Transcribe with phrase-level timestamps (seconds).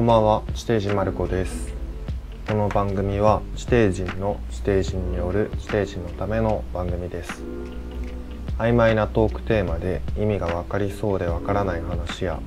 [0.00, 1.74] こんばんは、地底人マルコです。
[2.48, 7.42] この番組は地底人の地底人による地底人のための番組です。
[8.56, 12.40] 曖昧なトークテーマで意味がわかりそうでわからない話や、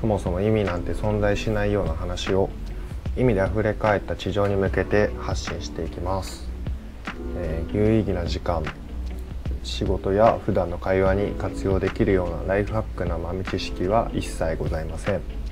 [0.00, 2.50] そもそも意味なんて存在しないような話を
[3.16, 6.50] 意味で溢れ返った地上に向けて発信していきます。
[7.36, 8.64] えー有意義な時間、
[9.62, 15.47] 仕事や普段の会話に活用できるようなライフハックな豆知識は一切ございません。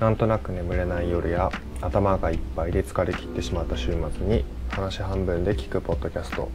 [0.00, 1.50] なんとなく眠れない夜や
[1.80, 6.50] 頭がいっぱいで疲れ切ってしまった週末に話半分で聞くポッドキャスト。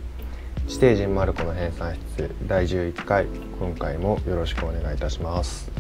[0.67, 3.27] 地底人マルコの編纂室第11回。
[3.59, 5.71] 今回もよろしくお願いいたします。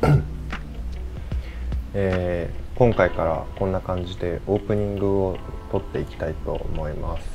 [1.94, 5.38] えー今回からこんな感じでオープニングを
[5.70, 7.28] 撮っていきたいと思います。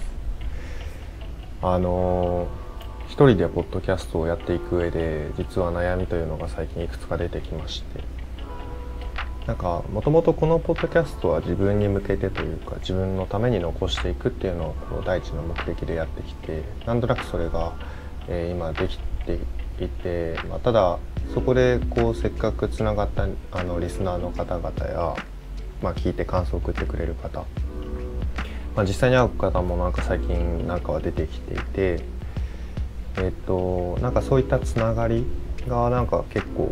[1.61, 2.58] あのー
[3.09, 8.03] 一人でポッドキャストをやっていく上で実は悩みというのが最近いくつか出てきまして。
[9.47, 17.73] なんかもともとこのポッドキャストは自分に向けてというか自分のために残していくっていうのをこう第一の目的でやってきてなんとなくそれが、
[18.27, 19.39] えー今できて
[19.83, 20.99] いて、まあ、ただ
[21.33, 25.15] そこでこうせっかくつながったあのリスナーの方々や、
[25.81, 27.43] まあ、聞いて感想を送ってくれる方。
[28.75, 32.18] まあ、実際に会う方もなんか最近なんかは出てきていて
[33.17, 35.25] えっとなんかそういったつながり
[35.67, 36.71] がなんか結構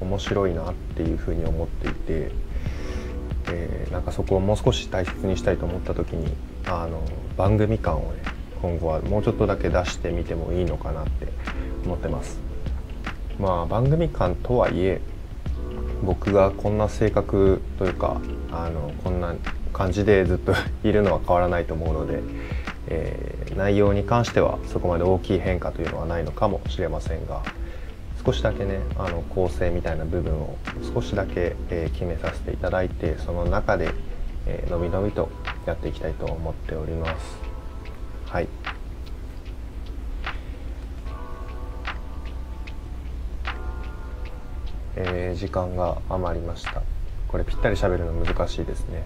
[0.00, 2.30] 面白いなっていうふうに思っていて、
[3.50, 6.32] えーなんかそこをもう少し大切にしたいと思った時に
[6.66, 7.02] あの
[7.36, 8.22] 番組感をね
[8.60, 11.28] 今後はもうちょっとだけ出してみてもいいのかなって
[11.84, 12.38] 思ってます。
[13.40, 15.00] まあ番組感とはいえ
[16.02, 18.20] 僕がこんな性格というか
[18.52, 19.34] あのこんな
[19.72, 20.52] 感じでずっと
[20.84, 22.20] いるのは変わらないと思うので、
[22.88, 27.42] えー内容に関してはそこまで大きい変化というのはないのかもしれませんが
[28.24, 30.56] 少しだけねあの構成みたいな部分を
[30.94, 33.90] 少しだけ、えー決めさせていただいてその中で、
[34.46, 35.28] えーのびのびと
[35.66, 37.36] やっていきたいと思っております。
[38.26, 38.48] はい。
[44.96, 46.82] えー時間が余りました。
[47.28, 49.04] これぴったり喋るの難しいですね。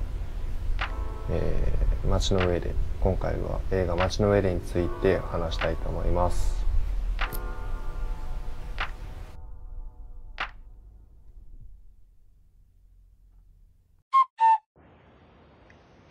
[1.30, 2.74] えー街の上で。
[3.02, 6.64] 今回は映画「街の上で」について話したいと思います。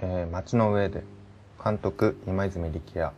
[0.01, 1.03] えー街の上で
[1.63, 3.13] 監督今泉力也、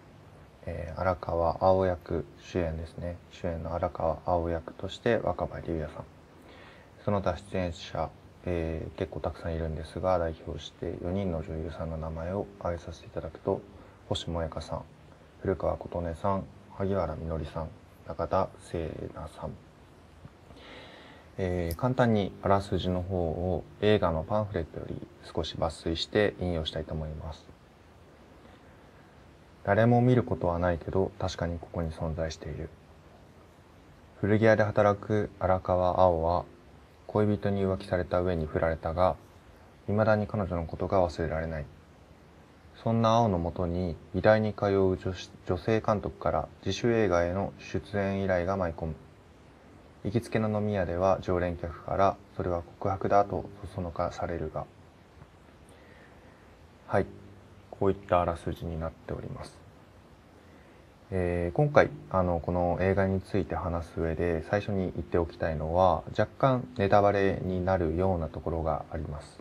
[0.68, 3.18] えー荒川青役主演ですね。
[3.32, 6.04] 主演の荒川青役として若葉龍也さん。
[7.04, 8.12] その他出演者、
[8.46, 13.62] えー結構たくさんいるんですが代表して4人の女優さんの名前を挙げさせていただくと
[14.10, 14.82] 星萌香さん
[15.42, 16.44] 古川琴音さん
[16.76, 17.70] 萩原みのりさん
[18.08, 19.52] 中田聖奈さん、
[21.38, 24.96] えー簡単にあらすじの方を映画のパンフレットより
[25.34, 27.46] 少し抜粋して引用したいと思います。
[29.64, 32.70] 誰も見ることはないけど確かにここに存在している。
[34.20, 36.44] 古着屋で働く荒川青は
[37.08, 39.16] 恋人に浮気された上に振られたが
[39.88, 41.66] 未だに彼女のことが忘れられない。
[42.84, 45.14] そんな青のもとに美大に通う女
[45.48, 48.96] 女性監督から自主映画への出演依頼が舞い込む。
[50.04, 54.66] 行きつけの飲み屋では常連客からそれは告白だとそそのかされるが。
[56.88, 57.06] はい。
[57.72, 59.63] こういったあらすじになっております。
[61.16, 69.40] えー今回あのこの映画について話す上で最初に言っておきたいのは若干ネタバレになるようなところがあります。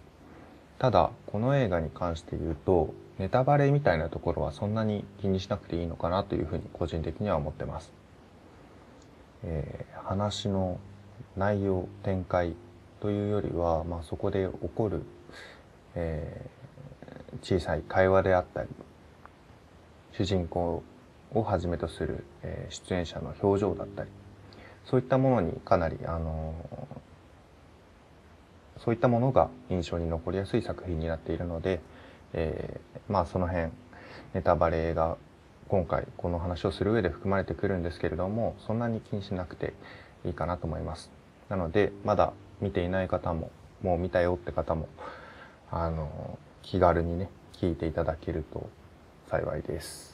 [0.78, 7.90] ただこの映画に関して言うとネタバレみたいなところはそんなに気にしなくていいのかなというふうに個人的には思ってます、
[9.44, 10.78] えー話の
[11.36, 12.54] 内容展開
[13.00, 15.02] というよりは、まあ、そこで起こる、
[15.94, 16.62] えー
[17.40, 18.68] 小さい会話であったり
[20.12, 20.82] 主人公
[21.34, 24.10] をはじめとする、えー出演者の表情だったり
[24.84, 27.02] そういったものにかなり、あのー
[28.84, 31.80] そういったものが印象に残りやすい作品になっているので、
[32.32, 33.68] えーまあその辺
[34.34, 35.16] ネタバレが
[35.68, 39.72] 今回この話をする上で含まれてくるんですけれどもそんなに気にしなくて
[40.24, 41.10] いいかなと思います。
[41.48, 43.50] なのでまだ見ていない方も
[43.82, 44.88] もう見たよって方も
[45.70, 48.68] あの気軽にね聞いていただけると
[49.28, 50.11] 幸いです。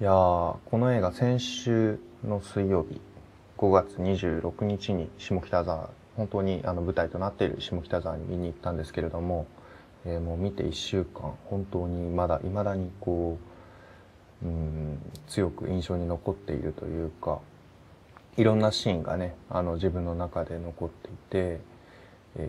[0.00, 3.00] いやーこの映画先週の水曜日
[3.56, 9.48] 5月26日に下北沢本当にあの舞台となっている下北沢に見に行ったんですけれども、
[10.06, 13.38] えーもう見て1週間本当にまだ未だにこ
[14.40, 17.40] うん強く印象に残っているというか
[18.36, 21.60] いろんなシーンがねあの自分の中で残っていて、
[22.36, 22.48] え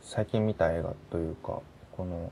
[0.00, 1.58] 最近見た映画というか
[1.96, 2.30] この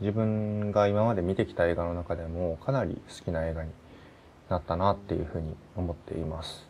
[0.00, 3.70] 自分が今まで見てきた映画の中でもかなり好きな映画に
[4.48, 6.68] なったなっていうふうに思っています。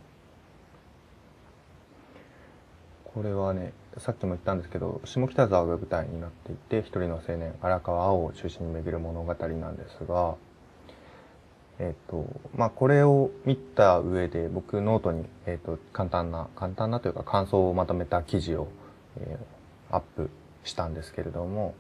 [3.05, 10.37] これはねさっきも言ったんですけど下北沢が舞台になっていて一人の青年荒川青を中心に巡る物語なんですが
[11.81, 12.27] えっ、と
[12.57, 18.69] まあこれを見た上で僕ノートに、えーと、簡単な簡単なというか感想をまとめた記事を、
[19.21, 20.31] えー、アップ
[20.65, 21.75] したんですけれども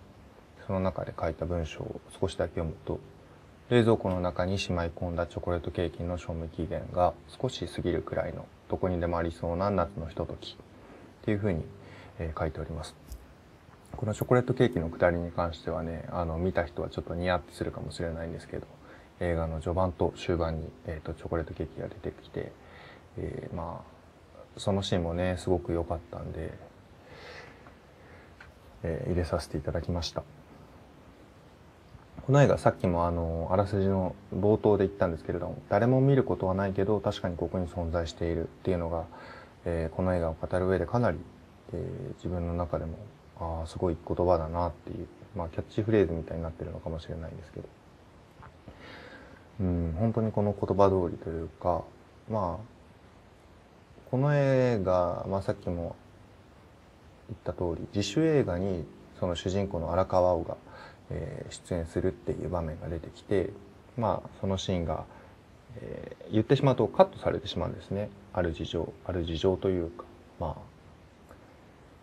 [0.69, 3.00] その中で書いた文章を少しだけ読むと
[3.70, 10.59] 冷蔵庫の中にしまい込んだチョコレートケーキの賞味期限が少し過ぎるくらいのどこにでもありそうな夏のひととき
[11.23, 11.65] っていうふうに、
[12.19, 12.94] えー、書いております。
[13.97, 18.67] このチョコレートケーキのくだりに関してはね、あの、見た人はちょっとニヤってするかもしれないんですけど、
[19.20, 22.53] 映画の序盤と終盤に、えーと、チョコレートケーキが出てきて、
[23.17, 26.53] えー、まあ、そのシーンもね、すごく良かったんで、
[28.82, 30.23] えー、入れさせていただきました。
[32.29, 39.07] この映画さっきもあのあらすじの冒頭で言ったんですけれども誰も見ることはないけど確かにここに存在しているっていうのが
[39.65, 41.19] えー、この映画を語る上でかなり、
[41.73, 42.99] えー、自分の中でも
[43.39, 47.69] ああすごい言葉だなっていう、まあ、キャッチフレーズみたいになってるのかもしれないですけど、
[49.61, 51.85] うん、本当にこの言葉通りというか
[52.31, 52.65] まあ
[54.11, 55.97] この映画、まあ、さっきも
[57.29, 58.87] 言った通り自主映画に
[59.21, 60.57] その主人公の荒川青が、
[61.10, 63.50] え、出演するっていう場面が出てきて
[63.96, 65.05] まあそのシーンが
[65.76, 68.10] えー、言ってしまうとカットされてしまうんですね。
[68.32, 70.05] ある事情ある事情というか
[70.40, 70.55] まあ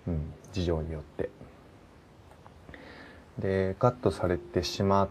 [0.08, 1.30] うん事情によって。
[3.40, 5.10] でカットされてしまっ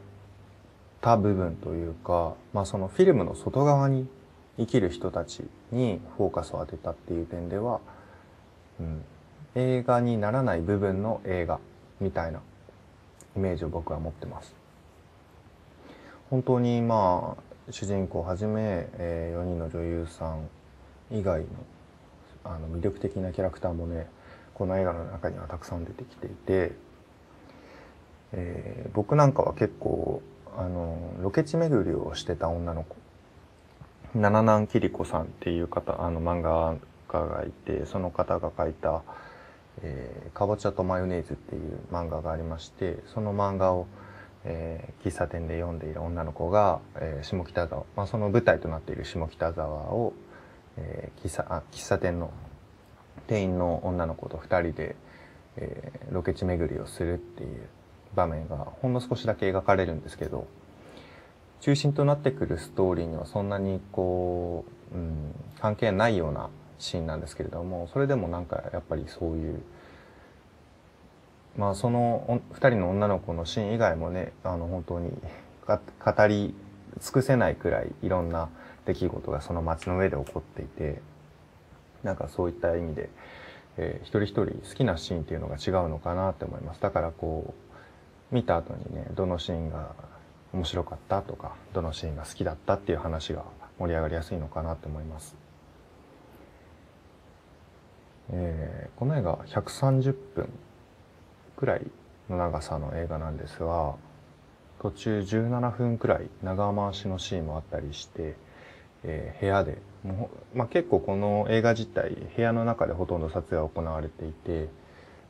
[1.02, 4.08] た部分というか、まあ、そのフィルムの外側に
[4.56, 7.80] 生きる人たちにフォーカスを当てたっていう点では、
[8.80, 9.04] うん、
[9.56, 11.60] 映画にならない部分の映画
[12.00, 12.40] みたいな
[13.36, 14.54] イメージを僕は持ってます。
[16.30, 20.48] 本当にまあ主人公をはじめ、えー、4人の女優さん
[21.10, 21.46] 以外の
[22.44, 24.06] あの魅力的なキャラクターもね
[24.52, 26.72] この映画の中にはたくさん出てきていて、
[28.32, 30.22] えー、僕なんかは結構
[30.56, 32.96] あのロケ地巡りをしてた女の子
[34.14, 36.76] 七南桐子さんっていう方あの漫画
[37.08, 39.02] 家がいてその方が描いた
[39.84, 43.86] 「えー、かぼちゃとマヨネーズ」っていう漫画がありましてその漫画を
[44.44, 50.12] えー、喫茶店で読んでいる女の子が、えー、下北沢、まあ、その舞台となっている下北沢を、
[50.76, 52.30] えー、喫茶あ喫茶店の
[53.26, 54.96] 店員の女の子と2人で、
[55.56, 57.68] えー、ロケ地巡りをするっていう
[58.14, 60.46] 場面がほんの少しだけ描かれるんですけど
[61.60, 69.62] 中心となってくるストーリーにはそんなにこう、うん、関係ないようなシーンなんですけれどもそれでもなんかやっぱりそういう
[71.56, 75.10] まあその2人の女の子のシーン以外もねあの本当に
[75.66, 76.54] 語り
[77.00, 78.48] 尽くせないくらいいろんな
[78.86, 81.00] 出来事がその街の上で起こっていて
[82.02, 83.08] なんかそういった意味で、
[83.78, 87.54] えー、一人一人好きなシーンっていうのが違うのかなって思いますだからこ
[88.32, 89.94] う見た後にねどのシーンが
[90.52, 93.44] 面白かったとかどのシーンが好きだったっていう話が
[93.78, 95.43] 盛り上がりやすいのかなって思います。
[98.32, 100.48] えー、この映画130分
[101.56, 101.86] くらい
[102.28, 103.94] の長さの映画なんですが
[104.80, 108.36] 途中17分くらい長回しのシーンもあったりして、
[109.02, 114.68] えー、部屋でもう、まあ、結構この映画自体部屋の中でほとんど撮影が行われていて、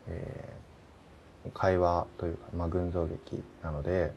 [0.09, 4.13] えー、会話というか、まあ、群像劇なので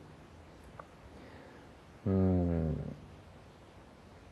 [2.06, 2.96] うん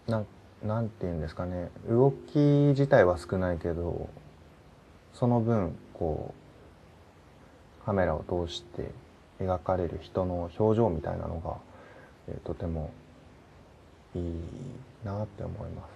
[0.08, 0.25] なん
[0.64, 1.70] なんて言うんですかね。
[1.88, 4.10] 動き自体は少ないけど
[5.15, 6.34] その分こ
[7.81, 8.91] うカメラを通して
[9.39, 11.57] 描かれる人の表情みたいなのが、
[12.27, 12.91] えー、とても
[14.13, 14.24] いい
[15.05, 15.95] なって思います。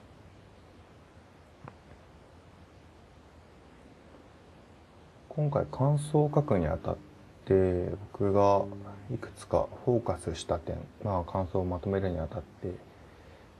[5.29, 6.97] 今回感想を書くにあたっ
[7.45, 8.63] て僕が
[9.13, 12.73] いくつかフォーカスした点、まあ、感想をまとめるにあたって、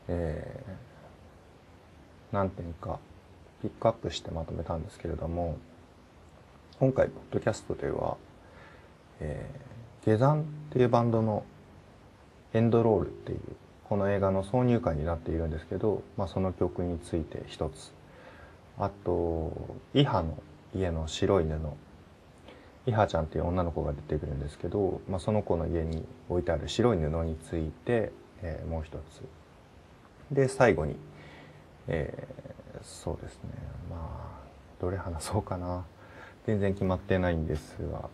[0.10, 3.00] えー、何点か
[3.62, 5.58] ピックアップしてまとめたんですけれども
[6.80, 8.16] 今回、ポッドキャストでは、
[9.20, 11.44] えー、下山っていうバンドの
[12.54, 13.40] エンドロールっていう、
[13.90, 17.92] この映画の挿入歌になっているんですけど、まあ、その曲について一つ。
[18.78, 19.52] あと、
[19.94, 20.42] イハの
[20.74, 21.60] 家の白い布。
[22.86, 29.22] イハちゃんっていう女の子が出てくるんですけど、まあ、その子の家に置いてある白い布について、えー、もう一つ
[30.34, 30.96] で最後に、
[31.90, 33.50] えー、そうですね。
[33.90, 34.48] まあ
[34.82, 35.86] どれ話そうかな。
[36.46, 38.10] 全然決まってないんですが。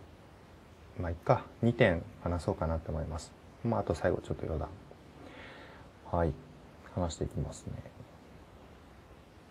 [1.00, 1.44] まあいっか。
[1.64, 3.32] 2点話そうかなと思います。
[3.64, 4.70] まああと最後ちょっと余談。
[6.12, 6.34] はい。
[6.96, 7.66] 話していきます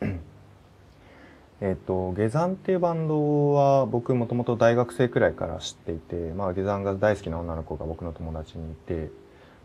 [0.00, 0.18] ね。
[1.61, 9.11] えっと下山っていうバンドは僕もともと大学生くらいから知っていて、まあ、下山が大好きな女の子が僕の友達にいて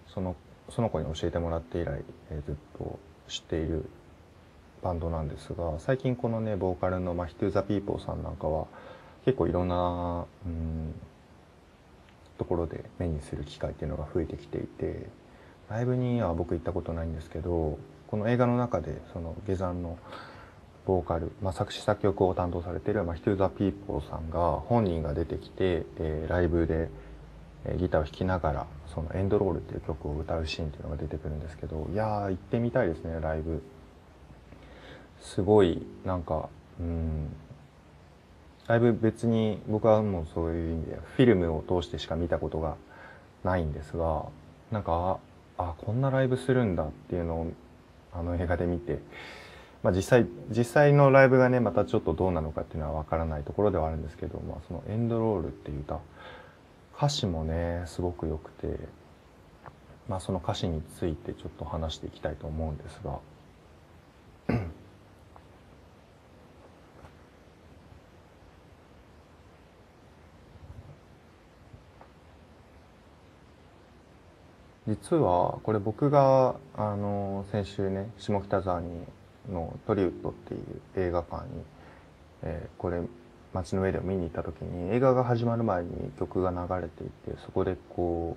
[0.07, 0.35] その
[0.69, 2.01] その子に教えてもらって以来、
[2.31, 3.85] えー、ずっと知っている
[4.81, 8.67] バンドなんですが最近このねボーカルのマヒトゥ・ザ・ピーポーさんなんかは
[9.25, 10.93] 結構いろんな、うん、
[12.37, 15.07] ところで目にする機会っていうのが増えてきていて
[15.69, 19.97] ライブには僕行ったことないんですけどこの映画の中でその下山の
[20.85, 26.89] ボーカル、まあ、作詞作曲を担当されているマヒトゥ・ザ・ピーポーさんが本人が出てきて、えー、ライブで、
[27.77, 33.61] ギターを弾きながらその「エンドロール」っていう曲を歌うシーンっていうのが出てくるんですけどいやー行ってみたいですねライブ。
[35.21, 36.49] すごいなんか
[36.79, 37.35] うん
[38.67, 42.75] だいぶ別に僕はもうそういう意味でフィルムを通してしか見たことが
[43.43, 44.25] ないんですが
[44.71, 45.19] なんか
[45.57, 47.51] あこんなライブするんだっていうのを
[48.13, 48.99] あの映画で見て、
[49.81, 55.99] まあ、実際実際のライブがねまたちょっとどうなのかっていうのは分からないところではあるんですけど、まあ、その「エンドロール」っていう歌
[56.95, 58.79] 歌詞もねすごく良くて、
[60.07, 64.59] まあ、その歌詞についてちょっと話していきたいと思うんですが。
[74.89, 78.89] 実はこれ僕があの先週ね下北沢に
[79.47, 81.63] のトリウッドっていう映画館に、
[82.41, 82.99] えー、これ
[83.53, 88.35] 街の上で見に行った時に映画が始まる前に曲が流れていてそこでこ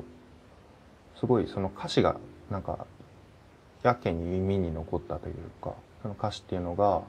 [1.16, 2.16] うすごいその歌詞が
[2.50, 2.86] なんか
[3.82, 7.00] やけに耳に残ったというかその歌詞っていうのが、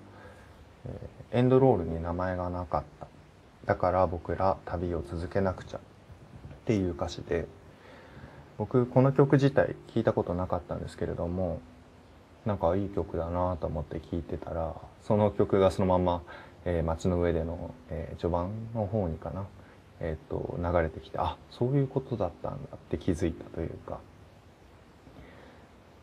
[0.85, 3.07] えー、エンドロールに名前がなかった。
[3.65, 5.81] だから僕ら旅を続けなくちゃっ
[6.65, 7.47] ていう歌詞で
[8.57, 11.61] 僕この曲自体聞いたことなかったんですけれども
[12.45, 16.23] なんかいい曲だなと思って聴いてたらその曲がそのまま、
[16.65, 19.47] えー、街の上での、えー、序盤の方にかな、
[20.01, 23.99] えーと、流れてきてあそういうことだったんだって気づいたというか。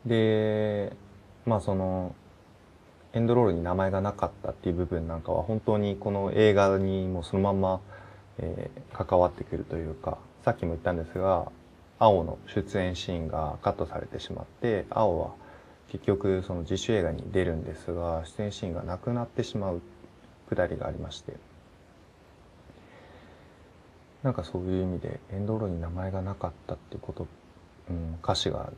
[0.06, 0.96] で
[1.44, 2.14] まあその
[3.12, 7.80] エンドロールに名前がなかったっていう部分なんかは本当にこの映画にもそのまま、
[8.38, 11.50] えー、関わってくるというかさっきも言ったんですが
[12.00, 15.30] 青の出演シーンがカットされてしまって青は
[15.92, 19.82] 結局その自主映画に出るんですが出演シーンがなくなってしまう
[20.48, 21.34] くだりがありまして。
[24.22, 27.26] なんかそういう意味でエンドローに名前がなかったってこと、
[27.88, 28.70] うん、歌詞が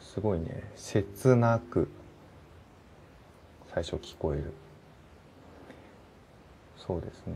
[0.00, 1.88] すごいね切なく
[3.74, 4.52] 最初聞こえる。
[6.76, 7.34] そうですね。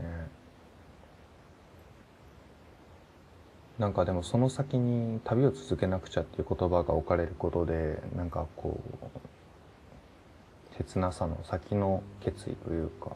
[3.79, 13.11] なんかでもその先に旅を続けなくちゃっていう言葉が置かれることでなんかこう切なさの先の決意というか。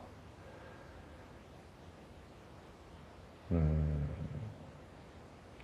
[3.51, 4.07] うん。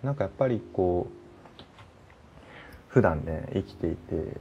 [0.04, 1.64] なんかやっぱりこう
[2.90, 4.38] 普段ね生きていて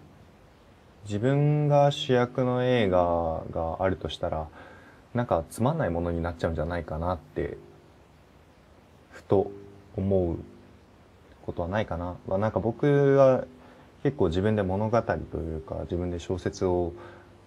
[1.05, 4.49] 自分が主役の映画があるとしたら
[5.15, 7.57] なんかつまんないものになっちゃうんじゃないかなって
[9.11, 9.51] ふと
[9.97, 10.37] 思う
[11.45, 12.17] ことはないかな。
[12.27, 13.45] まあ、なんか僕は
[14.03, 16.93] 結構自分で物語というか自分で小説を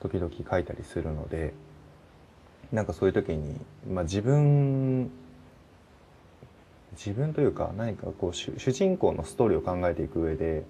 [0.02, 1.54] 時々書いたりするので
[2.72, 3.60] なんかそういう時に、
[3.90, 5.12] まあ、自分
[6.94, 10.64] 自分というか何かこう主人公のストーリーを考えていく上で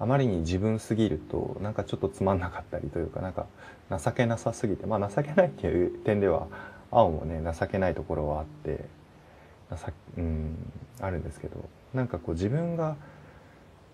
[0.00, 3.46] あまりに自分すぎるとなんかちょっとつまんなかったりというかなんか
[3.90, 6.48] 情けなさすぎてまあ情けないっていう点では
[6.90, 8.84] 青もね情けないところはあって
[10.16, 10.56] うん
[11.00, 12.96] あるんですけどなんかこう自分が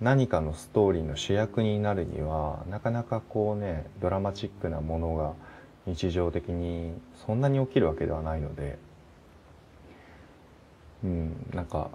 [0.00, 5.32] 何かのストーリーの主役になるにはなかなかこうねドラマチックなものが
[5.86, 6.92] 日常的に
[7.26, 8.78] そんなに起きるわけではないので
[11.02, 11.90] うんなんか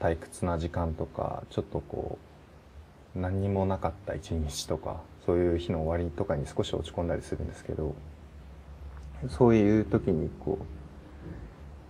[0.00, 2.18] 退屈な時間とかちょっとこ
[3.16, 7.94] う何にもなかった一日とかそういう日の終わりとかに少し落ち込んだりするんですけど
[9.28, 10.58] そういう時にこ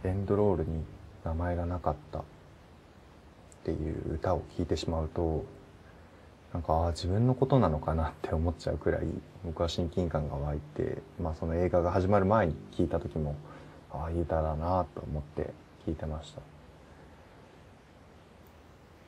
[0.05, 0.85] うエンドロールに
[1.25, 2.23] 名前がなかったっ
[3.65, 5.45] ていう歌を聴いてしまうと
[6.53, 9.07] なんかああ自分のことなのかなって思っちゃうくらい
[9.45, 13.35] 僕は親近感が湧いて、まあ、その映画が始まる前に聞いた時も
[13.91, 15.51] ああいい歌だなと思って
[15.87, 16.41] 聞いてました。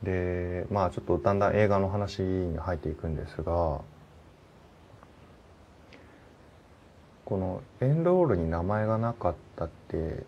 [0.03, 3.81] でまあちょっとだんだん映画の話に入っていくんですが
[7.25, 10.25] このエンロールに名前がなかったって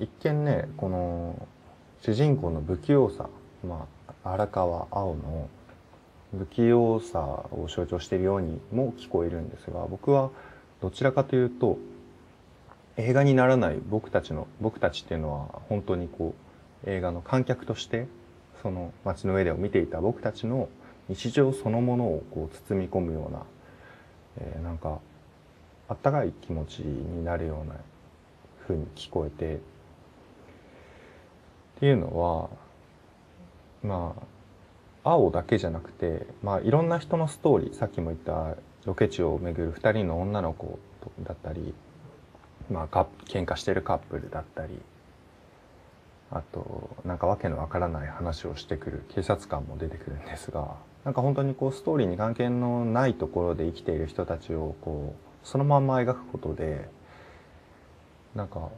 [0.00, 1.46] 一見ねこの
[2.02, 3.28] 主人公の不器用さ、
[3.66, 3.86] ま
[4.24, 5.48] あ、荒川青の
[6.36, 10.30] 不器用さを象徴しているようにも聞こえるんですが僕は
[10.80, 11.78] どちらかというと
[12.96, 16.34] 映画にならない僕たちの僕たちっていうのは本当にこ
[16.84, 18.06] う映画の観客として
[18.62, 20.68] その街の上でを見ていた僕たちの
[21.08, 23.42] 日常そのものをこう包み込むような、
[24.38, 24.98] えー、なんか
[25.88, 27.74] あったかい気持ちになるような
[28.66, 29.60] 風に聞こえて
[31.78, 32.50] っていうのは
[33.84, 34.16] ま
[35.04, 40.80] あ青だけじゃなくて、まあ、いろんな人のストーリーさっきも言ったロケ地を巡る2人の女の子
[41.22, 41.72] だったり、
[42.68, 44.76] まあ、か喧嘩してるカップルだったり
[46.32, 56.88] あとなんかわけのわからない話をしてくる警察官も出てくるんですがなんか本当にこうストーリーに関係のないところで生きている人たちをこうそのまんま描くことで
[58.34, 58.68] なんか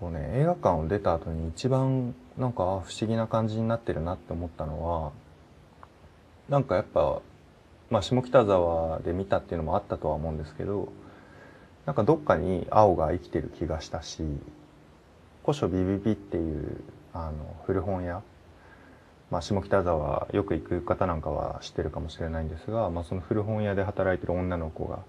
[0.00, 5.12] こうね映画館を出た後に一番なんか不思議な感じになってるなって思ったのは
[6.48, 7.20] なんかやっぱ
[7.90, 10.92] まあ下北沢で見たっていうのもあったとは思うんですけど
[11.86, 14.22] なんかどっかに青が生きてる気がしたし
[15.44, 18.22] 古書ビビビっていうあの古本屋
[19.30, 25.04] まあ、下北沢よく行く方なんかは知ってるかもしれないんですが、まあ、その古本屋で働いてる女の子が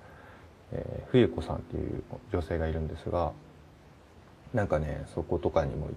[0.74, 3.32] えー、冬子さんっていう女性がいるんですが
[4.54, 5.90] なんかねそことかにも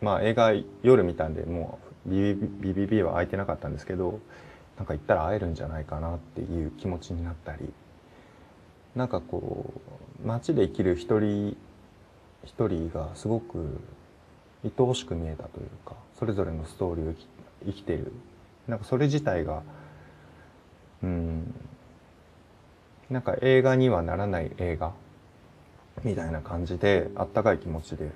[0.00, 4.20] まあ映画夜見たんでもうビビビビビは空いてなかったんですけど
[4.76, 7.72] なんか行ったら会えるんじゃないかなっていう気持ちになったり
[8.94, 9.72] なんかこ
[10.24, 11.56] う街で生きる一人
[12.44, 13.80] 一人がすごく
[14.64, 17.14] 愛おしく見えたというかそれぞれのストーリーを
[17.64, 18.12] 生きてる。
[18.66, 19.62] なんかそれ自体が
[21.02, 21.54] うん
[23.10, 24.92] なんか映画にはならない映画
[26.04, 28.10] みたいな感じであったかい気持ちで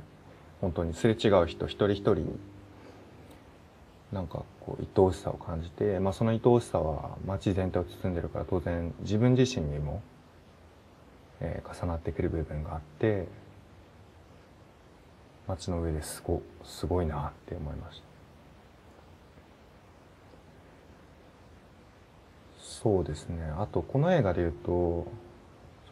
[0.60, 2.38] 本当にすれ違う人一人一人に
[4.12, 10.02] なんかこう愛おしさを感じて、まあ、その愛おしさは街全体を包んでるから当然自分自身にも、
[11.40, 13.26] えー、重なってくる部分があって
[15.48, 18.12] 街の上ですごすごいなって思いました。
[22.60, 25.06] そうですねあとこの映画でいうと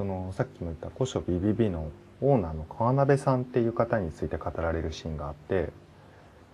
[0.01, 1.91] そのさっきも言った古書 BBB の
[2.23, 5.69] オーナーの川鍋さんっていう方について語られるシーンがあって、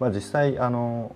[0.01, 1.15] まあ、実際あの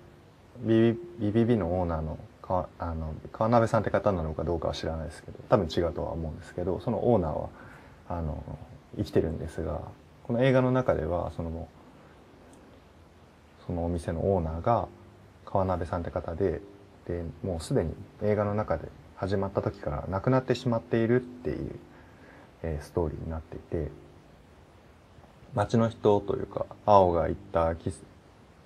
[0.65, 7.49] BBB のオーナーの川あの川鍋さんって方なのかどうかは知らないですけど多分違うとは思うんですけどそのオーナーは
[8.07, 8.41] あの
[8.95, 9.81] 生きてるんですが
[10.23, 11.67] この映画の中ではその
[13.67, 14.87] そのお店のオーナーが
[15.43, 16.61] 川鍋さんって方で
[17.09, 21.75] でもうすでに映画の中で始まった時から亡くなってしまっているっていう、
[22.63, 23.91] えー、ストーリーになっていて
[25.53, 27.73] 街の人というか青が行った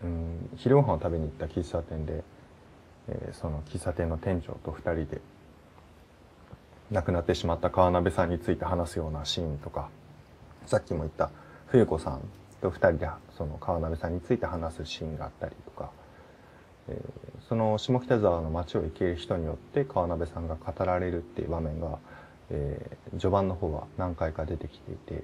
[0.03, 2.23] うん、昼ご飯を食べに行った喫茶店で、
[3.07, 5.21] えー、その喫茶店の店長と2人で
[6.91, 9.89] 亡くなってしまった川鍋さんについて話すようなシーンとか
[10.67, 11.31] さっきも言った
[11.67, 12.21] 冬子さん
[12.61, 15.89] と2人でその川鍋さんについて話すシーンがあったりとか
[16.87, 21.97] えー、その下北沢の街を生きる人によって川鍋さんが語られるっていう場面が、
[22.51, 25.23] えー、序盤の方は何回か出てきていて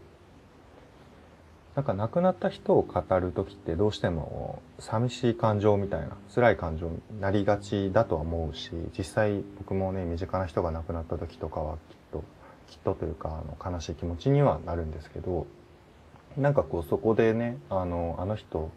[1.76, 11.80] なんか亡くなった人を語る時ってどうしても寂しい感情みたいな辛い感情になりがちだとは思うし実際僕もね身近な人が亡くなった時とかはきっ
[12.12, 12.24] と
[12.70, 15.48] きっとというかあの悲しい気持ちにはなるんですけど
[16.38, 18.70] なんかこうそこでねあのあの人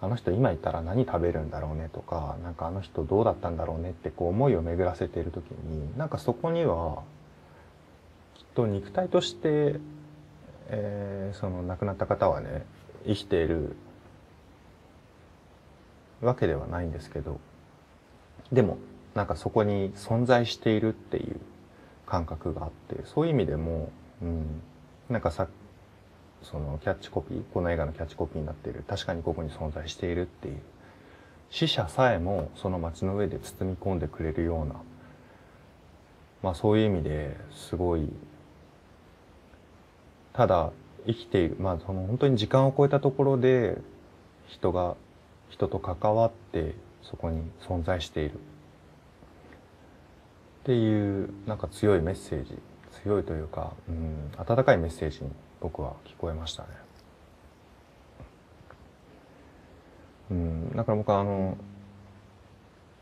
[0.00, 7.02] あの人今いたら何食べるんだろうねとかなんかあの人どうだったんだろうねってこう思いを巡らせている時になんかそこには
[8.58, 9.78] と肉体として、
[10.68, 12.66] えー、その亡くなった方はね
[13.06, 13.76] 生きている
[16.20, 17.38] わけではないんですけど
[18.50, 18.78] でも
[19.14, 21.36] なんかそこに存在しているっていう
[22.04, 23.92] 感覚があってそういう意味でも、
[24.22, 24.60] うん、
[25.08, 25.46] なんかさ
[26.42, 30.58] そのキャッチコピーこの映画のキャッチコピーになっている確かにここに存在しているっていう
[31.50, 34.74] 死者さえもその街の上で包み込んでくれるような
[36.42, 38.08] まあそういう意味ですごい
[40.32, 40.70] ただ
[41.06, 43.78] 生きているまあその本当に時間を超えたところで
[44.46, 44.96] 人が
[45.48, 48.38] 人と関わってそこに存在しているっ
[50.64, 52.58] ていうなんか強いメッセージ
[53.02, 56.68] 強いというか、うん、温かいメッセージに僕は聞こえましたね。
[60.30, 61.56] うん、だから僕はあの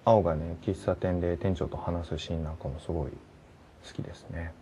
[0.05, 3.11] 青がね喫茶店で店長と話すシーンなんかもすごい
[3.85, 4.53] 好きですね。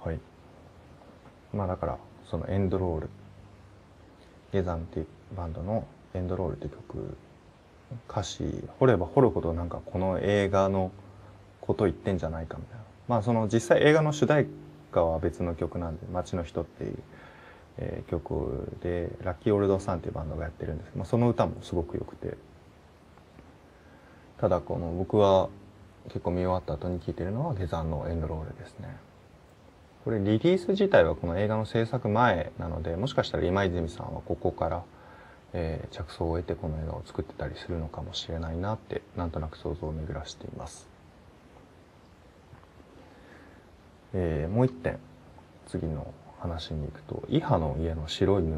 [0.00, 0.20] はい。
[1.54, 3.10] まあだからそのエンドロール。
[4.54, 7.16] ゲザンっていうバンドの「エンドロール」って曲
[8.08, 8.44] 歌詞
[8.78, 10.92] 掘れば掘るほどなんかこの映画の
[11.60, 12.84] こと言ってんじゃないかみたいな。
[13.08, 14.46] まあその実際映画の主題
[14.92, 16.98] 歌は別の曲なんで「街の人」っていう、
[17.78, 22.36] え、曲でラッキーオールドさんっていうバンドがやってるんですけど、まあ、その歌もすごく良くて。
[24.38, 25.48] ただこの僕は
[26.08, 28.96] 結構見終わった後に聴いてるのは下山のエンドロールですね。
[30.04, 34.84] これリリース自体はこの映画の制作前なのでもしかしたら今泉さんはここから
[35.56, 40.88] えー、着想を得てこの映画を作ってたりするのかもしれないなってなんとなく想像を巡らしています。
[44.12, 44.98] えー、もう一点
[45.66, 48.48] 次の話に行くと「イハの家の白い布」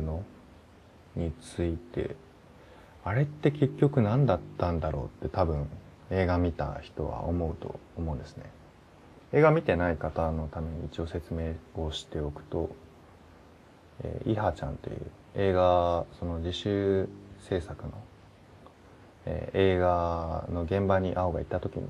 [1.16, 2.16] について
[3.04, 5.68] あれって結局何だったんだろうって多分
[6.10, 8.44] 映画見た人は思うと思うんですね。
[9.32, 12.70] 映画見てない方のために一応説明をしておくと
[14.02, 14.96] えー、イハちゃんという
[15.34, 17.08] 映画その自主
[17.48, 17.92] 制作の、
[19.26, 21.86] えー、映画の現場に青が行った時に、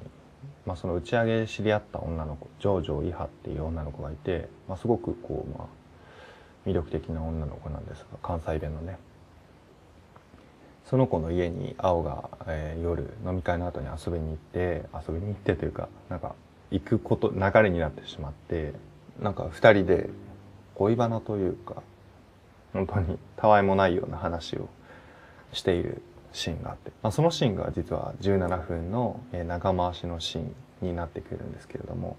[0.64, 8.98] まあ、その打ち上げ知り合った女の子ジョージョイハっていう女の子がいて、まあ、すごくこう、まあ、魅力的な女の子なんですが関西弁のね。
[10.84, 16.36] その子の家に青が、えー、夜飲み会の後に遊びに行って遊びに行ってというかなんか
[16.70, 18.72] 行くこと流れになってしまって
[19.20, 20.10] なんか2人で
[20.74, 21.82] 恋バナというか
[22.72, 24.68] 本当にたわいもないような話を
[25.52, 26.02] している
[26.32, 32.16] シーンがあって、まあ、そのシーンが実は17分の長回しのシーンになってくるんですけれども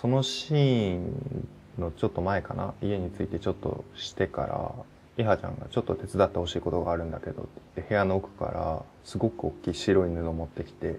[0.00, 4.72] そのシーンのちょっと前かな家についてちょっとしてから
[5.18, 10.96] イハちゃんがちょっと手伝ってほしいことがあるんだけどって部屋の奥からすごく大きい白い布を持ってきて、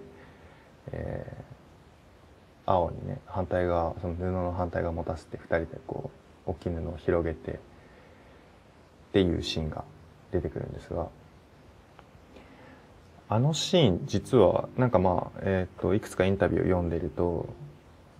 [0.92, 1.61] えー、
[2.66, 6.10] 青にね反対側その布の反対側持たせて2人でこ
[6.46, 7.56] う大きい布を広げてっ
[9.12, 9.84] ていうシーンが
[10.30, 11.08] 出てくるんですが。
[13.28, 17.48] あのシーン実はなんかまあ、えーと、いくつかインタビューを読んでると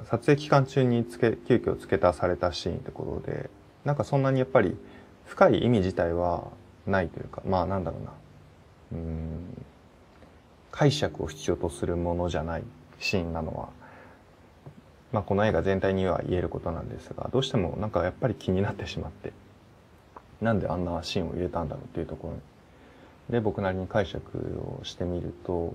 [0.05, 3.51] 撮影期間中につけ急遽付け足されたシーンってことで
[3.85, 4.75] なんかそんなにやっぱり
[5.27, 6.49] 深い意味自体は
[6.87, 8.13] ないというかまあなんだろうな。
[8.93, 9.65] うん。
[10.71, 12.65] 解釈を必要とするものじゃない
[12.99, 13.69] シーンなのは、
[15.13, 19.33] まあ、この映画全体には言えることなんですがどうしてもなんかやっぱり気になってしまって。
[20.43, 25.75] なんであんなシーンを入れたんだろうっていうところで僕なりに解釈をしてみると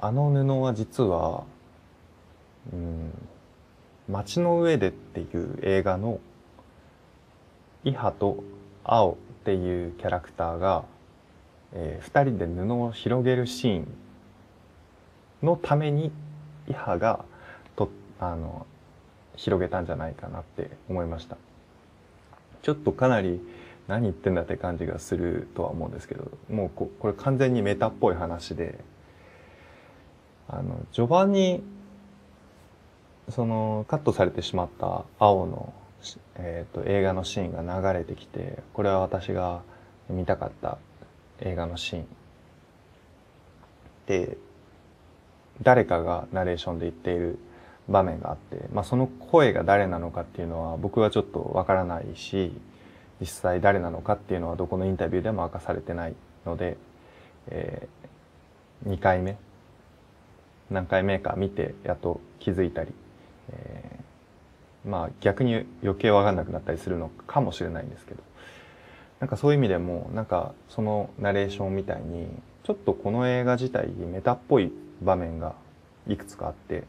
[0.00, 1.44] あの布は実は
[2.72, 3.10] 「うん、
[4.08, 6.20] 街の上で」っていう映画の
[7.82, 8.42] イハと
[8.84, 10.84] 青っていうキャラクターが、
[11.72, 13.88] えー、2人で布を広げるシーン
[15.42, 16.12] のために
[16.68, 17.24] イハが
[18.20, 18.66] あの
[19.36, 21.36] 広げたんじゃないかなって思いました。
[22.62, 23.40] ちょっとかなり
[23.88, 28.78] 何言ってんだって感じがするとは思うんですけどもうここれ完全にメタっぽい話で
[30.48, 31.62] あの序盤に
[33.28, 35.72] そのカットされてしまった青の、
[36.36, 39.62] えーと、映画のシーンが流れてきてこれは私が
[40.08, 40.78] 見たかった
[41.40, 42.06] 映画のシーン
[44.06, 44.36] で
[45.62, 47.38] 誰かがナレーションで言っている
[47.88, 52.52] 場面があって、まあ、その声が誰なのかっていうのは僕はちょっとわからないし
[53.20, 56.14] 実際誰なのかっていうのはどこのインタビューでも明かされてない
[56.46, 56.76] ので、
[57.48, 59.36] えー、2回目
[60.70, 62.90] 何回目か見てやっと気づいたり、
[63.52, 68.22] えー、まあ逆に余計わかんなくなったりするのかもしれないんですけど
[69.20, 72.26] なんかそういう意味でもなんかそのナレーションみたいに
[72.64, 75.54] ちょっとこの映画自体メタっぽい場面が
[76.08, 76.84] いくつかあって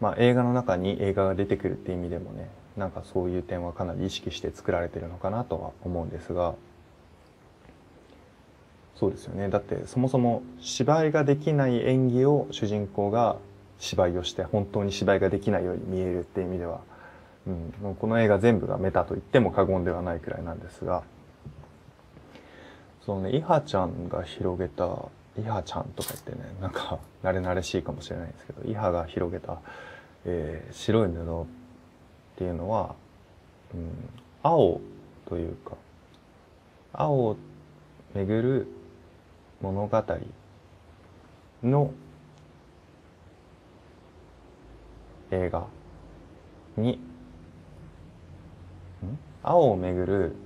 [0.00, 6.54] まあ、映画の中に映画が出てくるって意味でもねなんかそういう点はかなり意識して作られてるのかなとは思うんですが
[8.98, 9.50] そうですよね。
[9.50, 13.36] だってそもそも芝居ができない演技を主人公が
[13.78, 16.80] 芝居をして本当に芝居ができないように見えるっていう意味では、
[17.46, 17.50] う
[17.90, 21.02] ん、この映画全部がメタと言っても過言ではないくらいなんですが
[23.04, 24.88] そのねイハちゃんが広げた
[25.38, 29.60] イハちゃんとか言ってねなんか慣れ慣れしいかもしれないんですけどイハが広げた、
[30.24, 31.46] えー、白い布っ
[32.36, 32.94] ていうのは、
[33.74, 33.90] うん、
[34.42, 34.80] 青
[35.28, 35.76] というか
[36.92, 37.36] 青を
[38.14, 38.66] 巡る
[39.60, 40.04] 物語
[41.62, 41.92] の
[45.30, 45.66] 映画
[46.76, 47.00] に
[49.42, 50.36] 青をめぐる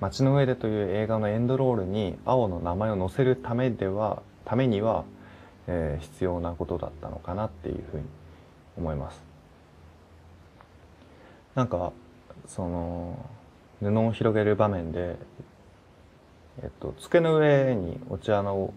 [0.00, 5.04] 街の上でという映画のエンドロールに青の名前を載せるためではためには、
[5.66, 8.02] えー、必要なことだったのかなっていうふうに
[8.78, 9.22] 思います。
[11.54, 11.92] なんか
[12.46, 13.18] その
[13.80, 15.16] 布を広げる場面で、
[16.62, 18.72] えっと、机の上にお茶の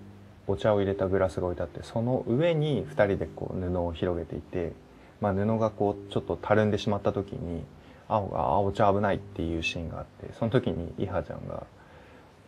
[0.48, 4.74] お茶を入れたグラスが置いてあってその上に2人でこう布を広げていて、
[5.22, 7.64] まあ、布がこうちょっとたるんでしまった時に
[8.08, 11.66] 青が「あお茶危ない」っていうシーンがあってその時にイハちゃんが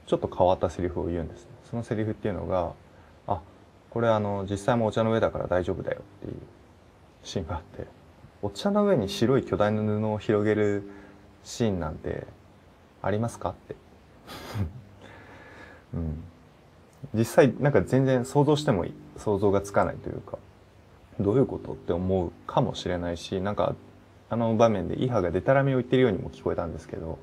[0.06, 1.50] ちょっと変わったセリフを言うんですね。
[1.70, 2.74] そのセリフっていうのが
[3.28, 3.42] 「あ
[3.90, 6.38] これあの実際もお茶の上だから大丈夫だよ」っていう
[7.24, 7.88] シーンがあって
[8.42, 10.84] お茶の上に白い巨大な布を広げる
[11.44, 12.28] シーンなんて
[13.02, 13.76] ありますかって。
[15.94, 16.24] うん。
[17.14, 18.86] 実際なんか全然想像しても
[19.18, 20.40] 想像がつかないというか
[21.20, 23.76] どういうことって思うかもしれないしなんか
[24.36, 27.18] あの場面でイハがデタラメを言ってるようにも聞こえたんですけど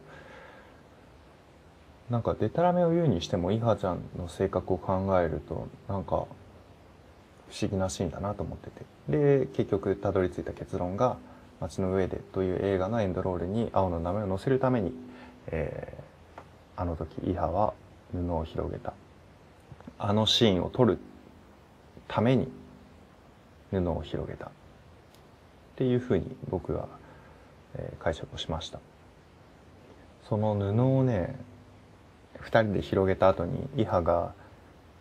[2.09, 8.87] なんかデタラメを言うにしてもイハちゃんの性格を考えるとなんか不思議なシーンだなと思ってて。
[9.11, 11.19] で結局たどり着いた結論が
[11.61, 14.95] 「街の上で」という映画のエンドロールに青の名前を載せるために、
[15.49, 16.41] えー、
[16.77, 17.75] あの時イハは
[18.13, 18.95] 布を広げた。
[19.99, 20.99] あのシーンを撮る
[22.09, 22.51] ために
[23.71, 24.47] 布を広げた。
[24.47, 24.51] っ
[25.75, 26.87] ていうふうに僕は、
[27.77, 28.81] え解釈をしました。
[30.29, 31.35] その布をね
[32.41, 34.35] 2人で広げた後にイハが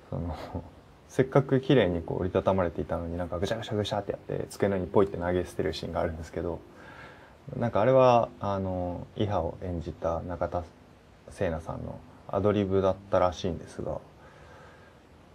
[0.09, 0.35] その
[1.07, 6.59] せっかく綺麗にこう折りたたまれていたのになんかぐしゃぐしゃぐしゃってやって机の上にポイって投げ捨てるシーンがあるんですけど
[7.57, 10.63] なんかあれはあのイハを演じた中田
[11.29, 13.99] 聖奈さんのアドリブだったらしいんですが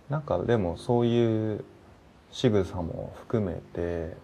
[0.08, 1.64] なんかでもそういう
[2.30, 4.16] 仕草も含めて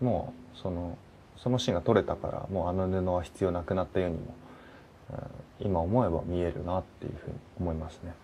[0.00, 0.96] もうその
[1.44, 4.34] そのシーンが撮れたからもうあの布は必要なくなったようにも、
[5.60, 8.14] うん、今思えば見えるなっていうふうに思いますね。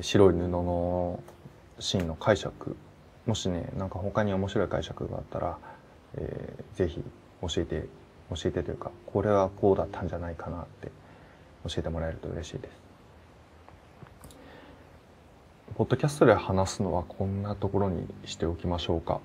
[0.00, 1.22] 白い布の
[1.78, 2.74] シーンの解釈
[3.26, 5.58] もしねなんか他に面白い解釈があったら、
[6.14, 7.04] えー、ぜひ
[7.42, 7.86] 教えて
[8.34, 10.90] 教えてというかこれはこうだったんじゃないかなって
[11.68, 12.80] 教えてもらえると嬉しいです。
[15.76, 19.20] ポッドキャストで話すのはこんなところにしておきましょうか。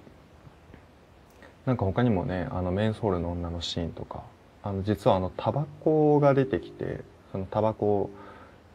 [1.66, 4.24] なんか他にもねあのメンソールの女のシーンとか
[4.64, 7.02] あの実はあのタバコが出てきて
[7.32, 8.10] そのタバコを、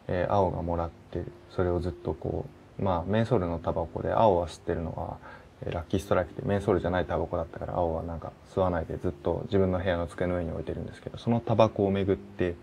[0.08, 2.46] えー、青がもらってそれをずっとこ
[2.78, 5.16] うまあメンソールのタバコで青は吸ってるのは、
[5.62, 12.54] えー、ラッキーストライクでメンソールじゃないタバコだったから青はなんか吸わないでずっと自分の部屋の机の上に置いてるんですけどそのタバコをめぐって、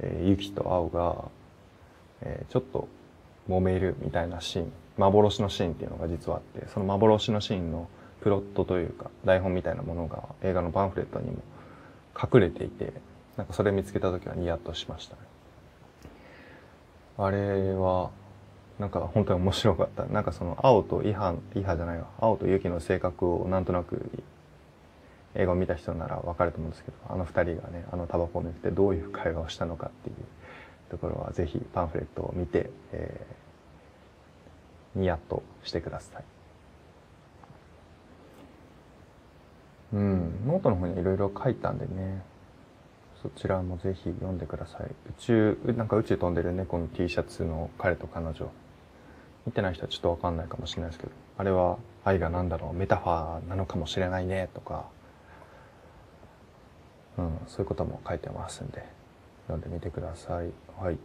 [0.00, 1.24] えー、ユキと青が、
[2.22, 2.88] えー、ちょっと
[3.48, 7.88] 揉めるみたいなシーン幻のシーンっていうのが実はあってその幻のシーンの
[8.22, 11.38] プロットというか台本みたいなものが映画のパンフレットにも
[12.16, 12.92] 隠れていて
[13.36, 15.20] なんかそれ見つけた時はニヤッとしましたね。
[17.18, 18.10] あれは
[18.78, 20.04] なんか本当に面白かった。
[20.06, 22.06] なんかその青とイハイハじゃないわ。
[22.18, 24.10] 青とユキの性格をなんとなく
[25.34, 30.16] 映画を見た人ならわかると思うんですけどあの二人がねあのタバコを抜いてどういう会話をしたのかっていう
[30.90, 36.24] ところはぜひパンフレットを見て、えー、ニヤッとしてください。
[39.92, 42.22] うん、ノートの方にいろいろ書いたんでね、
[43.22, 44.86] そちらもぜひ読んでください。
[44.86, 48.50] 宇宙、なんか宇宙飛んでる猫の T シャツの彼と彼女。
[49.46, 54.86] 見てない人はちょっとわかんないかもしれないですけど、あれは愛が何だろう、メタファーなのかもしれないね、とか、
[57.18, 58.84] うん、そういうことも書いてますんで、
[59.48, 60.50] 読んでみてください。
[60.80, 60.98] はい。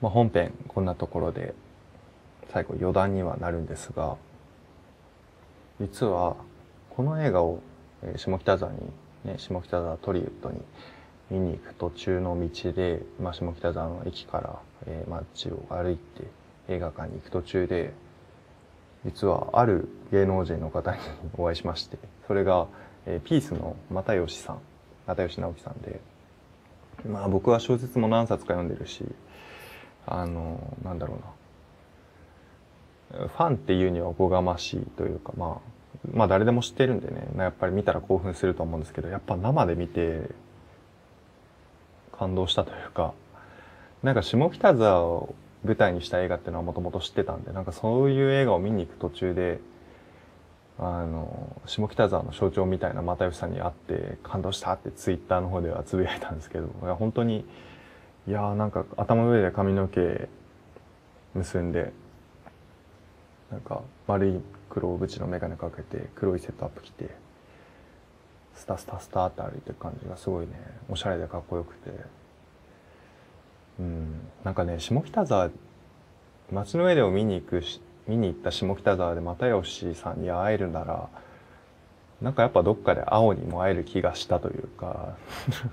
[0.00, 1.54] まあ、本編、こんなところで、
[2.52, 4.16] 最後余談にはなるんですが、
[5.80, 6.36] 実は、
[6.96, 7.60] この映画を、
[8.16, 8.78] 下北沢に、
[9.24, 10.60] ね、下北沢トリウッドに
[11.30, 16.26] 見に行く途中の道で、まあ、下北沢の駅から、えー、街を歩いて
[16.68, 17.92] 映画館に行く途中で
[19.04, 20.98] 実はある芸能人の方に
[21.38, 22.66] お会いしましてそれが、
[23.06, 24.58] えー、ピースの又吉さん
[25.06, 26.00] 又吉直樹さんで
[27.08, 29.04] まあ僕は小説も何冊か読んでるし
[30.06, 31.24] あのなんだろうな。
[33.12, 35.71] ファンっていうにはおこがましいというかまあ
[36.12, 40.30] まあ誰でも知ってるんでね、やっぱり見たら興奮すると思うんですけど、やっぱ生で見て
[42.18, 43.14] 感動したというか、
[44.02, 49.60] なんか下北沢を舞台にした映画っていうのはもともと知ってたんで、なんかそういう映画を見に行く途中で、
[50.78, 57.44] あの、下北沢の象徴みたいな又吉さんに会って感動したってツイッターの方ではつぶやいたんですけど、いや本当に、
[58.26, 60.28] いやーなんか頭の上で髪の毛
[61.34, 61.92] 結んで、
[63.52, 64.40] なんか丸い
[64.72, 67.10] 黒縁の眼鏡かけて黒いセットアップ着て
[68.54, 70.52] スタスタスタって歩いてる感じがすごいね。
[70.88, 71.90] おしゃれでかっこよくて。
[73.80, 74.20] うん。
[74.44, 75.50] なんかね下北沢
[76.50, 81.08] 街の上でを見に行くし見に行った下北沢で又吉さんに会えるなら
[82.22, 85.16] なんかやっぱどっかで青にも会える気がしたというか。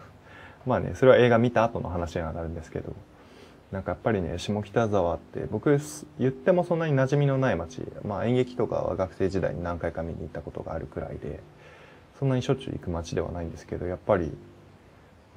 [0.65, 2.93] まあねそれは映画見た後の話にはなるんですけど。
[3.71, 5.79] なんかやっぱりね下北沢って僕
[6.17, 11.39] 言ってもそんなに馴染みのない街まあ演劇とかは学生時代に何回か見に行ったことがあるくらいで
[12.17, 14.31] そんなにしょっちゅう行く街ではないんですけどやっぱり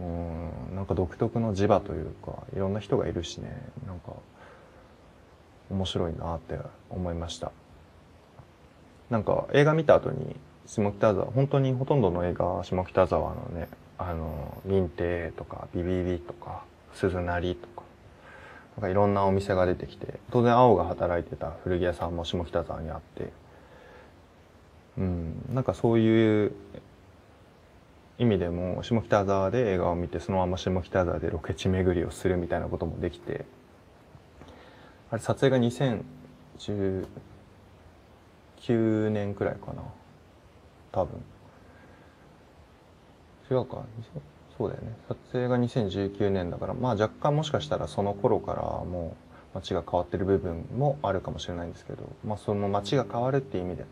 [0.01, 3.55] うんなんか独特の磁場というかいろんな人がいるしね
[3.87, 4.14] なんか
[5.71, 6.59] 面白いなって
[6.90, 7.53] 思いました。
[9.11, 13.68] なんか映画見た後に下北沢本当にほとんどの映画下北沢のね
[13.99, 16.64] あの民邸とかビビビとか
[16.95, 17.82] 鈴なりとか
[18.77, 23.33] なんかいろんなお店が出てきて当然青が働いてた古着屋さんも下北沢にあって
[24.99, 26.53] うんなんかそういう
[28.19, 33.45] 意味でも下北沢で映画を見てそのまま下北沢でロケ地巡りをするみたいなこともできて
[35.13, 35.59] あれ撮影が
[36.59, 39.83] 2019年くらいかな。
[40.91, 41.23] 多分。
[43.51, 43.85] 違うか。
[44.57, 44.95] そうだよね。
[45.09, 49.17] 撮影が2019年だからまあ若干もしかしたらその頃からも
[49.55, 53.85] う街が変わってる部分もあるかもしれないんですけどまあその街が変わるっていう意味で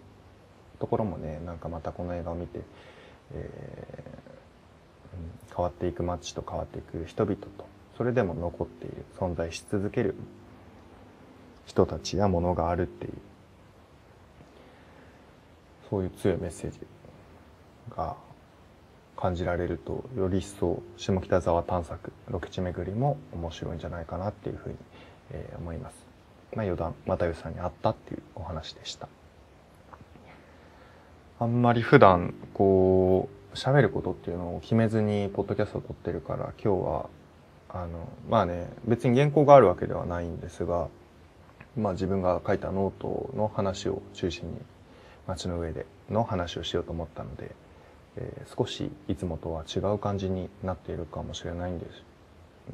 [0.79, 2.61] ところもねなんかまたこの映画を見て、
[3.35, 7.49] えー、変わっていく街と変わっていく人々と
[7.97, 10.15] それでも残っている存在し続ける
[11.67, 13.13] 人たちやものがあるっていう
[15.91, 16.81] そういう強いメッセージ
[17.95, 18.17] が
[19.21, 24.77] 感じられるとより一層下北沢探索ロケ地巡りも面白いんじゃないかなっていうふうに、
[25.33, 25.95] えー、思います。
[26.57, 29.09] まあ、余談又吉さんに会ったっていうお話でした。
[31.39, 37.11] あんまり普段こう喋ることっていうのを決めずにポッドキャストを撮ってるから今日は
[37.69, 40.89] あのまあね別に原稿があるわけではないんですが
[41.77, 44.59] まあ自分が書いたノートの話を中心に
[45.27, 47.53] 街の上での話をしようと思ったので、
[48.17, 52.03] えー、少しいつもとは違う感じになっているかもしれないんです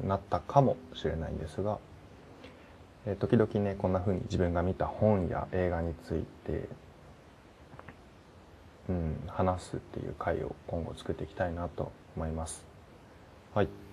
[0.05, 1.79] なったかもしれないんですが、
[3.05, 6.67] えー、時々ねこんな風に自分が見た本や映画について、
[8.89, 12.65] うん、話すっていう回を今後作っていきたいなと思います。
[13.53, 13.86] はい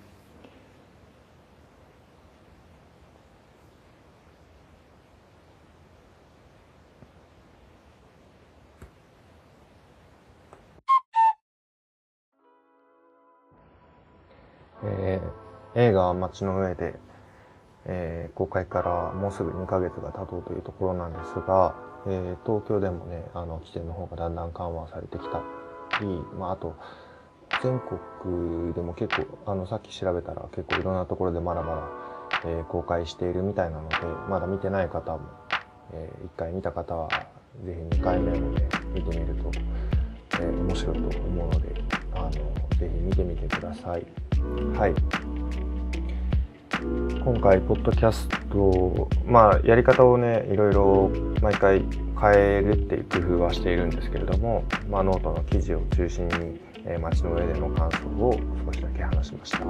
[15.77, 16.95] 映画は街の上で、
[17.87, 21.75] えー、公開からもうすぐ2ヶ月が経とうというところなんですが、
[22.07, 25.43] えー、東京でもね、あの、規制の方がだんだん緩和されてきた
[26.01, 26.07] り、
[26.39, 26.77] まあ、あと、
[27.63, 33.97] 全国でも結構、あの、さっき調べたら結構いろんなところでまだまだ、えー、公開しているみたいなので、
[34.29, 35.21] まだ見てない方も、
[35.93, 37.09] えー、1回見た方は、
[37.65, 39.51] ぜひ2回目もね、見てみると、
[40.41, 41.75] えー、面白いと思うので、
[42.15, 42.41] あの、ぜ
[42.81, 44.07] ひ見てみてください。
[44.77, 45.34] はい
[47.25, 51.85] 今回ポッドキャストまあやり方をねいろいろ毎回
[52.21, 59.65] 変えるっていう工夫はしているんですけれども、まあ、ノートの記事を中心に、えー、街の上での感想を少しだけ話しました。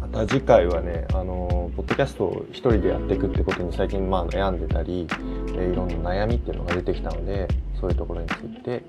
[0.00, 7.46] また次回はねあのポッドキャストを一人でやっていくってことに最近まあ悩んでたり、えー、いろんな悩みっていうのが出てきたので
[7.80, 8.82] そういうところについて、え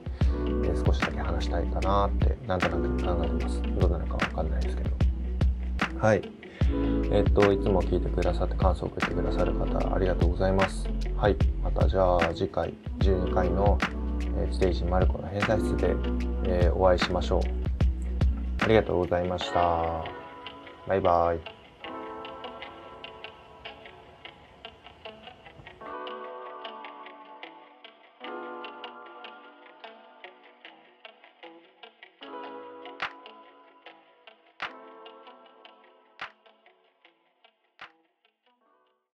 [0.70, 3.61] ー、少しだけ話したいかなってなんとなく考えてます。
[3.80, 4.89] どうなるかわかんないですけど。
[5.99, 6.43] はい。
[7.14, 10.89] えっといつも聞いてくださって感想を送ってくださる方ありがとうございます。
[11.16, 11.38] はい。
[11.64, 13.78] またじゃあ次回12回の、
[14.39, 15.95] えー、ステージマルコの閉鎖室で、
[16.45, 17.41] えー、お会いしましょう。
[18.64, 20.03] ありがとうございました。
[20.88, 21.62] バイバイ。